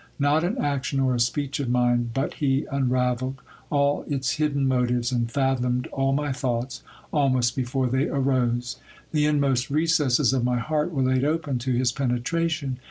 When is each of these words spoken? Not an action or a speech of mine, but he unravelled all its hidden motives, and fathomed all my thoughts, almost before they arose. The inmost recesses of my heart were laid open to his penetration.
Not 0.17 0.43
an 0.43 0.57
action 0.57 0.99
or 0.99 1.13
a 1.13 1.19
speech 1.19 1.59
of 1.59 1.69
mine, 1.69 2.09
but 2.11 2.33
he 2.33 2.65
unravelled 2.71 3.39
all 3.69 4.03
its 4.07 4.37
hidden 4.37 4.67
motives, 4.67 5.11
and 5.11 5.29
fathomed 5.31 5.85
all 5.91 6.11
my 6.11 6.31
thoughts, 6.31 6.81
almost 7.13 7.55
before 7.55 7.85
they 7.85 8.07
arose. 8.07 8.77
The 9.11 9.27
inmost 9.27 9.69
recesses 9.69 10.33
of 10.33 10.43
my 10.43 10.57
heart 10.57 10.91
were 10.91 11.03
laid 11.03 11.23
open 11.23 11.59
to 11.59 11.71
his 11.73 11.91
penetration. 11.91 12.79